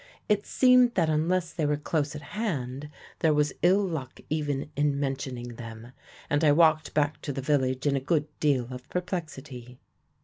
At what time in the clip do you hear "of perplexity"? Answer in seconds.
8.71-9.77